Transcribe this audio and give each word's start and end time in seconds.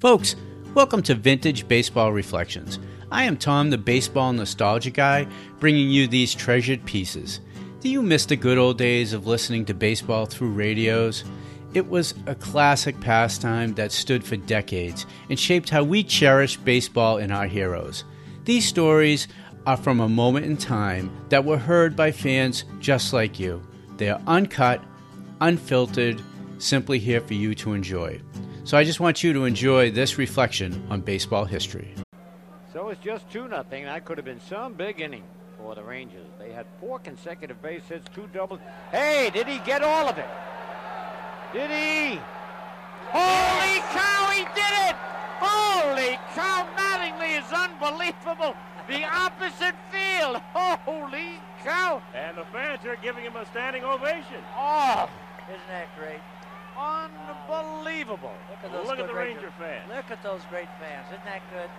Folks, 0.00 0.34
welcome 0.72 1.02
to 1.02 1.14
Vintage 1.14 1.68
Baseball 1.68 2.10
Reflections. 2.10 2.78
I 3.12 3.24
am 3.24 3.36
Tom, 3.36 3.68
the 3.68 3.76
baseball 3.76 4.32
nostalgia 4.32 4.88
guy, 4.88 5.26
bringing 5.58 5.90
you 5.90 6.08
these 6.08 6.34
treasured 6.34 6.86
pieces. 6.86 7.40
Do 7.80 7.90
you 7.90 8.00
miss 8.00 8.24
the 8.24 8.36
good 8.36 8.56
old 8.56 8.78
days 8.78 9.12
of 9.12 9.26
listening 9.26 9.66
to 9.66 9.74
baseball 9.74 10.24
through 10.24 10.52
radios? 10.52 11.24
It 11.74 11.86
was 11.86 12.14
a 12.24 12.34
classic 12.34 12.98
pastime 13.02 13.74
that 13.74 13.92
stood 13.92 14.24
for 14.24 14.38
decades 14.38 15.04
and 15.28 15.38
shaped 15.38 15.68
how 15.68 15.84
we 15.84 16.02
cherish 16.02 16.56
baseball 16.56 17.18
and 17.18 17.30
our 17.30 17.46
heroes. 17.46 18.04
These 18.46 18.66
stories 18.66 19.28
are 19.66 19.76
from 19.76 20.00
a 20.00 20.08
moment 20.08 20.46
in 20.46 20.56
time 20.56 21.14
that 21.28 21.44
were 21.44 21.58
heard 21.58 21.94
by 21.94 22.10
fans 22.10 22.64
just 22.78 23.12
like 23.12 23.38
you. 23.38 23.62
They 23.98 24.08
are 24.08 24.22
uncut, 24.26 24.82
unfiltered, 25.42 26.22
simply 26.56 26.98
here 26.98 27.20
for 27.20 27.34
you 27.34 27.54
to 27.56 27.74
enjoy. 27.74 28.18
So 28.70 28.78
I 28.78 28.84
just 28.84 29.00
want 29.00 29.24
you 29.24 29.32
to 29.32 29.46
enjoy 29.46 29.90
this 29.90 30.16
reflection 30.16 30.86
on 30.90 31.00
baseball 31.00 31.44
history. 31.44 31.92
So 32.72 32.90
it's 32.90 33.02
just 33.02 33.28
2 33.32 33.48
nothing. 33.48 33.82
That 33.82 34.04
could 34.04 34.16
have 34.16 34.24
been 34.24 34.38
some 34.38 34.74
big 34.74 35.00
inning 35.00 35.24
for 35.58 35.74
the 35.74 35.82
Rangers. 35.82 36.28
They 36.38 36.52
had 36.52 36.66
four 36.78 37.00
consecutive 37.00 37.60
base 37.60 37.82
hits, 37.88 38.06
two 38.14 38.28
doubles. 38.32 38.60
Hey, 38.92 39.28
did 39.34 39.48
he 39.48 39.58
get 39.66 39.82
all 39.82 40.08
of 40.08 40.18
it? 40.18 40.28
Did 41.52 41.68
he? 41.68 42.20
Holy 43.10 43.80
cow, 43.90 44.30
he 44.34 44.44
did 44.54 44.74
it! 44.86 44.94
Holy 45.42 46.16
cow, 46.32 46.64
Mattingly 46.78 47.42
is 47.42 47.52
unbelievable. 47.52 48.54
The 48.86 49.02
opposite 49.02 49.74
field. 49.90 50.36
Holy 50.54 51.40
cow. 51.64 52.00
And 52.14 52.38
the 52.38 52.44
fans 52.52 52.86
are 52.86 52.94
giving 53.02 53.24
him 53.24 53.34
a 53.34 53.44
standing 53.46 53.82
ovation. 53.82 54.44
Oh, 54.56 55.10
Isn't 55.48 55.60
that 55.66 55.88
great? 55.98 56.20
Unbelievable. 56.80 58.32
Look 58.50 58.64
at 58.64 58.72
those 58.72 58.86
Look 58.86 58.98
at 58.98 59.06
the 59.06 59.14
Ranger- 59.14 59.40
Ranger 59.40 59.52
fans. 59.58 59.90
Look 59.94 60.10
at 60.10 60.22
those 60.22 60.40
great 60.48 60.68
fans. 60.80 61.06
Isn't 61.12 61.24
that 61.24 61.42
good? 61.50 61.70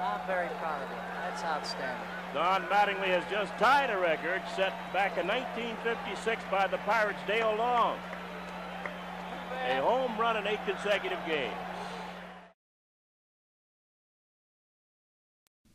I'm 0.00 0.26
very 0.26 0.48
proud 0.60 0.82
of 0.82 0.88
them. 0.90 0.98
That's 1.24 1.42
outstanding. 1.42 2.06
Don 2.34 2.62
Mattingly 2.66 3.08
has 3.08 3.24
just 3.30 3.52
tied 3.58 3.90
a 3.90 3.98
record 3.98 4.42
set 4.54 4.72
back 4.92 5.16
in 5.18 5.26
1956 5.26 6.42
by 6.50 6.66
the 6.66 6.78
Pirates' 6.78 7.18
Dale 7.26 7.54
Long. 7.56 7.98
A 9.68 9.80
home 9.80 10.16
run 10.18 10.36
in 10.36 10.46
eight 10.46 10.60
consecutive 10.66 11.18
games. 11.26 11.54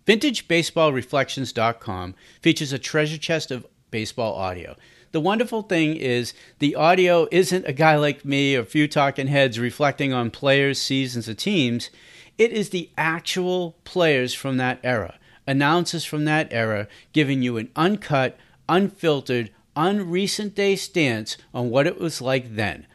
VintageBaseballReflections.com 0.06 2.16
features 2.42 2.74
a 2.74 2.80
treasure 2.80 3.18
chest 3.18 3.52
of 3.52 3.66
baseball 3.92 4.34
audio. 4.36 4.76
The 5.12 5.20
wonderful 5.20 5.64
thing 5.64 5.98
is 5.98 6.34
the 6.60 6.76
audio 6.76 7.28
isn't 7.32 7.68
a 7.68 7.74
guy 7.74 7.98
like 7.98 8.24
me 8.24 8.56
or 8.56 8.62
a 8.62 8.66
few 8.66 8.88
talking 8.88 9.28
heads 9.28 9.60
reflecting 9.60 10.14
on 10.14 10.32
players, 10.32 10.82
seasons, 10.82 11.28
or 11.28 11.34
teams. 11.34 11.90
It 12.38 12.54
is 12.54 12.70
the 12.70 12.90
actual 12.98 13.76
players 13.84 14.34
from 14.34 14.56
that 14.58 14.80
era, 14.84 15.20
announcers 15.46 16.06
from 16.06 16.24
that 16.26 16.48
era, 16.52 16.88
giving 17.12 17.42
you 17.42 17.58
an 17.58 17.70
uncut, 17.76 18.38
unfiltered, 18.70 19.52
unrecent 19.76 20.56
day 20.56 20.78
stance 20.78 21.36
on 21.54 21.70
what 21.70 21.88
it 21.88 22.00
was 22.00 22.22
like 22.22 22.56
then. 22.56 22.88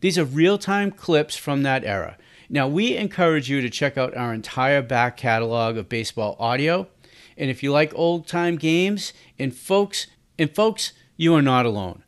These 0.00 0.18
are 0.18 0.24
real 0.24 0.58
time 0.58 0.90
clips 0.90 1.36
from 1.36 1.62
that 1.62 1.84
era. 1.84 2.16
Now, 2.48 2.66
we 2.66 2.96
encourage 2.96 3.48
you 3.48 3.60
to 3.60 3.70
check 3.70 3.96
out 3.96 4.16
our 4.16 4.34
entire 4.34 4.82
back 4.82 5.16
catalog 5.16 5.76
of 5.76 5.88
baseball 5.88 6.34
audio. 6.40 6.88
And 7.36 7.48
if 7.48 7.62
you 7.62 7.70
like 7.70 7.92
old 7.94 8.26
time 8.26 8.56
games, 8.56 9.12
and 9.38 9.54
folks, 9.54 10.08
and 10.36 10.52
folks, 10.52 10.92
you 11.20 11.34
are 11.34 11.42
not 11.42 11.66
alone. 11.66 12.02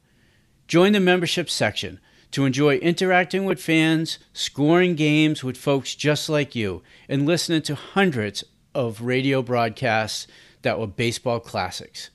Join 0.66 0.92
the 0.92 0.98
membership 1.00 1.50
section 1.50 2.00
to 2.30 2.46
enjoy 2.46 2.76
interacting 2.76 3.44
with 3.44 3.60
fans, 3.60 4.18
scoring 4.32 4.94
games 4.94 5.44
with 5.44 5.58
folks 5.58 5.94
just 5.94 6.30
like 6.30 6.54
you, 6.54 6.82
and 7.10 7.26
listening 7.26 7.60
to 7.60 7.74
hundreds 7.74 8.42
of 8.74 9.02
radio 9.02 9.42
broadcasts 9.42 10.26
that 10.62 10.80
were 10.80 10.86
baseball 10.86 11.40
classics. 11.40 12.08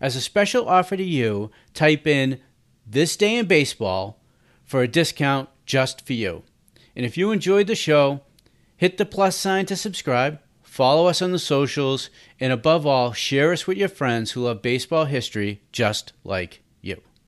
As 0.00 0.16
a 0.16 0.22
special 0.22 0.66
offer 0.66 0.96
to 0.96 1.04
you, 1.04 1.50
type 1.74 2.06
in 2.06 2.40
This 2.86 3.14
Day 3.14 3.36
in 3.36 3.44
Baseball 3.44 4.18
for 4.64 4.80
a 4.80 4.88
discount 4.88 5.50
just 5.66 6.06
for 6.06 6.14
you. 6.14 6.44
And 6.96 7.04
if 7.04 7.18
you 7.18 7.30
enjoyed 7.30 7.66
the 7.66 7.74
show, 7.74 8.22
hit 8.74 8.96
the 8.96 9.04
plus 9.04 9.36
sign 9.36 9.66
to 9.66 9.76
subscribe, 9.76 10.40
follow 10.78 11.08
us 11.08 11.20
on 11.20 11.32
the 11.32 11.40
socials, 11.40 12.08
and 12.38 12.52
above 12.52 12.86
all, 12.86 13.12
share 13.12 13.52
us 13.52 13.66
with 13.66 13.76
your 13.76 13.88
friends 13.88 14.30
who 14.30 14.42
love 14.42 14.62
baseball 14.62 15.06
history 15.06 15.60
just 15.72 16.12
like 16.22 16.62